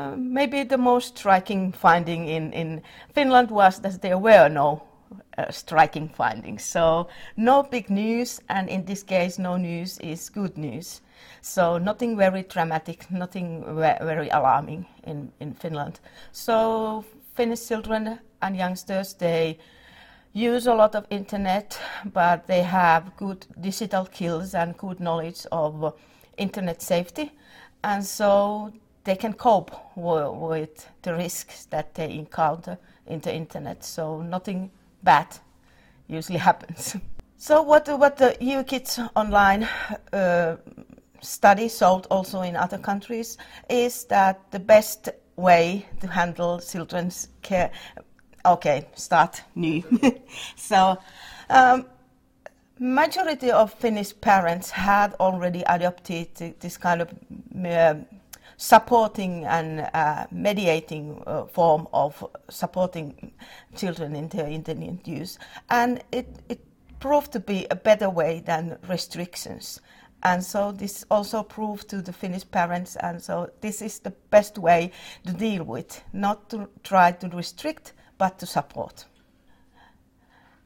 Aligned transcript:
Uh, 0.00 0.16
maybe 0.16 0.64
the 0.64 0.76
most 0.76 1.16
striking 1.16 1.70
finding 1.70 2.26
in, 2.26 2.52
in 2.52 2.82
Finland 3.12 3.48
was 3.48 3.78
that 3.78 4.02
there 4.02 4.18
were 4.18 4.48
no 4.48 4.82
uh, 5.38 5.48
striking 5.52 6.08
findings. 6.08 6.64
So, 6.64 7.06
no 7.36 7.62
big 7.62 7.90
news, 7.90 8.40
and 8.48 8.68
in 8.68 8.84
this 8.86 9.04
case, 9.04 9.38
no 9.38 9.56
news 9.56 9.98
is 10.00 10.28
good 10.30 10.58
news. 10.58 11.00
So, 11.42 11.78
nothing 11.78 12.16
very 12.16 12.42
dramatic, 12.42 13.08
nothing 13.08 13.64
very 13.76 14.28
alarming 14.30 14.84
in, 15.04 15.30
in 15.38 15.54
Finland. 15.54 16.00
So, 16.32 17.04
Finnish 17.36 17.68
children 17.68 18.18
and 18.42 18.56
youngsters, 18.56 19.14
they 19.14 19.60
use 20.32 20.66
a 20.66 20.74
lot 20.74 20.96
of 20.96 21.06
internet, 21.10 21.78
but 22.12 22.48
they 22.48 22.62
have 22.62 23.16
good 23.16 23.46
digital 23.60 24.06
skills 24.06 24.56
and 24.56 24.76
good 24.76 24.98
knowledge 24.98 25.46
of 25.52 25.94
internet 26.36 26.82
safety. 26.82 27.30
And 27.84 28.04
so 28.04 28.72
they 29.04 29.16
can 29.16 29.34
cope 29.34 29.70
with 29.96 30.88
the 31.02 31.14
risks 31.14 31.66
that 31.66 31.94
they 31.94 32.12
encounter 32.12 32.78
in 33.06 33.20
the 33.20 33.34
internet. 33.34 33.84
So 33.84 34.22
nothing 34.22 34.70
bad 35.02 35.26
usually 36.08 36.38
happens. 36.50 36.96
So 37.36 37.62
what 37.62 37.88
what 37.98 38.16
the 38.16 38.36
EU 38.40 38.62
Kids 38.64 38.98
Online 39.14 39.68
uh, 40.12 40.56
study 41.20 41.68
showed 41.68 42.06
also 42.10 42.42
in 42.42 42.56
other 42.56 42.78
countries 42.78 43.38
is 43.68 44.04
that 44.06 44.50
the 44.50 44.58
best 44.58 45.10
way 45.36 45.86
to 46.00 46.06
handle 46.06 46.60
children's 46.60 47.28
care. 47.42 47.70
Okay, 48.46 48.86
start 48.94 49.42
new. 49.54 49.82
so. 50.56 50.98
Um, 51.50 51.86
majority 52.78 53.52
of 53.52 53.72
Finnish 53.72 54.12
parents 54.20 54.70
had 54.70 55.14
already 55.20 55.62
adopted 55.68 56.28
this 56.60 56.76
kind 56.76 57.02
of 57.02 57.08
uh, 57.64 57.94
supporting 58.56 59.44
and 59.44 59.88
uh, 59.94 60.26
mediating 60.30 61.22
uh, 61.26 61.44
form 61.46 61.86
of 61.92 62.24
supporting 62.48 63.32
children 63.76 64.14
in 64.14 64.28
their 64.28 64.46
internet 64.46 65.06
use. 65.06 65.38
And 65.70 66.02
it, 66.12 66.26
it 66.48 66.60
proved 67.00 67.32
to 67.32 67.40
be 67.40 67.66
a 67.70 67.76
better 67.76 68.08
way 68.10 68.42
than 68.44 68.78
restrictions. 68.88 69.80
And 70.22 70.42
so 70.42 70.72
this 70.72 71.04
also 71.10 71.42
proved 71.42 71.88
to 71.90 72.00
the 72.00 72.12
Finnish 72.12 72.50
parents, 72.50 72.96
and 72.96 73.22
so 73.22 73.50
this 73.60 73.82
is 73.82 73.98
the 73.98 74.12
best 74.30 74.56
way 74.56 74.90
to 75.26 75.32
deal 75.34 75.64
with, 75.64 76.02
not 76.14 76.48
to 76.48 76.68
try 76.82 77.12
to 77.12 77.28
restrict, 77.28 77.92
but 78.16 78.38
to 78.38 78.46
support. 78.46 79.04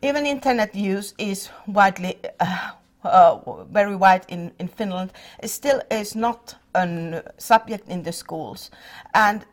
Even 0.00 0.24
internet 0.24 0.74
use 0.74 1.14
is 1.18 1.50
widely 1.66 2.18
uh, 2.40 2.70
uh, 3.04 3.64
very 3.64 3.94
wide 3.94 4.24
in, 4.28 4.52
in 4.58 4.68
Finland, 4.68 5.12
it 5.42 5.48
still 5.48 5.82
is 5.90 6.16
not 6.16 6.56
a 6.74 7.22
subject 7.38 7.88
in 7.88 8.02
the 8.02 8.12
schools. 8.12 8.70
And 9.14 9.44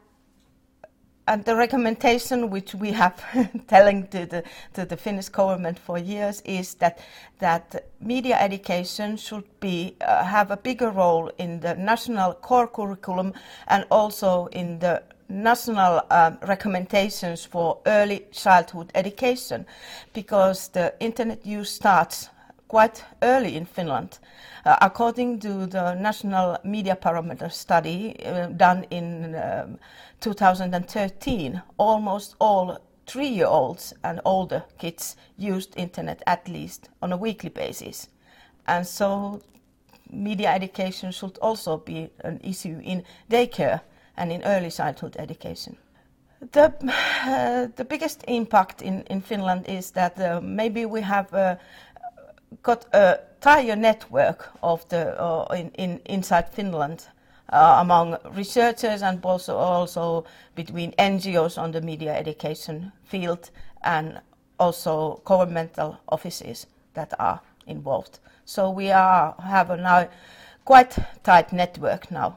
and 1.29 1.45
the 1.45 1.55
recommendation 1.55 2.49
which 2.49 2.73
we 2.73 2.91
have 2.91 3.23
telling 3.67 4.07
to 4.07 4.25
the 4.25 4.43
to 4.73 4.83
the 4.83 4.97
Finnish 4.97 5.29
government 5.29 5.77
for 5.77 5.97
years 5.99 6.41
is 6.41 6.73
that 6.75 6.97
that 7.37 7.85
media 8.01 8.35
education 8.35 9.15
should 9.15 9.47
be 9.59 9.95
uh, 10.01 10.23
have 10.23 10.49
a 10.49 10.57
bigger 10.57 10.89
role 10.89 11.31
in 11.37 11.59
the 11.59 11.75
national 11.75 12.33
core 12.33 12.67
curriculum 12.67 13.33
and 13.67 13.85
also 13.91 14.47
in 14.47 14.79
the 14.79 15.03
national 15.29 16.01
um, 16.09 16.39
recommendations 16.47 17.45
for 17.45 17.77
early 17.85 18.25
childhood 18.31 18.91
education 18.95 19.67
because 20.13 20.69
the 20.69 20.91
internet 20.99 21.45
use 21.45 21.69
starts 21.69 22.29
quite 22.69 23.03
early 23.21 23.55
in 23.55 23.65
Finland. 23.65 24.19
Uh, 24.65 24.77
according 24.81 25.39
to 25.39 25.67
the 25.67 25.95
National 25.95 26.57
Media 26.63 26.95
Barometer 26.95 27.49
study 27.49 28.15
uh, 28.25 28.47
done 28.47 28.85
in 28.89 29.35
um, 29.35 29.77
2013, 30.21 31.61
almost 31.77 32.35
all 32.39 32.77
three-year-olds 33.07 33.93
and 34.03 34.21
older 34.23 34.63
kids 34.77 35.17
used 35.37 35.73
internet 35.77 36.21
at 36.27 36.47
least 36.47 36.89
on 37.01 37.11
a 37.11 37.17
weekly 37.17 37.49
basis. 37.49 38.07
And 38.67 38.85
so 38.85 39.41
media 40.11 40.49
education 40.49 41.11
should 41.11 41.37
also 41.41 41.77
be 41.77 42.09
an 42.23 42.39
issue 42.43 42.79
in 42.83 43.03
daycare 43.29 43.81
and 44.15 44.31
in 44.31 44.43
early 44.43 44.69
childhood 44.69 45.15
education. 45.17 45.77
The, 46.51 46.73
uh, 47.27 47.67
the 47.75 47.83
biggest 47.83 48.23
impact 48.27 48.81
in, 48.81 49.01
in 49.09 49.21
Finland 49.21 49.65
is 49.67 49.91
that 49.91 50.17
uh, 50.19 50.39
maybe 50.41 50.85
we 50.85 51.01
have 51.01 51.33
uh, 51.33 51.55
got 52.63 52.85
a 52.93 53.19
entire 53.39 53.75
network 53.75 54.49
of 54.61 54.87
the 54.89 55.17
uh, 55.21 55.45
in, 55.53 55.71
in 55.77 56.01
inside 56.05 56.49
Finland 56.49 57.07
uh, 57.53 57.77
among 57.79 58.17
researchers 58.35 59.01
and 59.01 59.23
also 59.23 59.55
also 59.55 60.25
between 60.55 60.91
NGOs 60.99 61.57
on 61.57 61.71
the 61.71 61.81
media 61.81 62.13
education 62.13 62.91
field 63.05 63.49
and 63.83 64.19
also 64.59 65.21
governmental 65.23 65.97
offices 66.09 66.67
that 66.95 67.13
are 67.17 67.39
involved. 67.65 68.19
So 68.45 68.69
we 68.71 68.91
are 68.91 69.35
have 69.41 69.69
a 69.69 69.77
now 69.77 70.09
quite 70.65 70.97
tight 71.23 71.53
network 71.53 72.11
now. 72.11 72.35